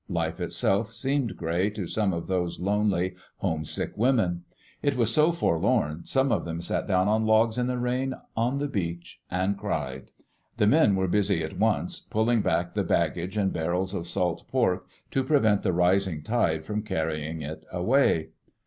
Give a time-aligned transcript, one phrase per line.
[0.09, 4.45] Life itself seemed gray to some of those lonely, homesick women.
[4.81, 8.57] It was so forlorn some of them sat down on logs in the rain on
[8.57, 10.09] the beach and cried.
[10.57, 14.87] The men were busy at once pulling back the baggage and barrels of salt pork
[15.11, 18.29] to prevent the rising tide from carrying it away.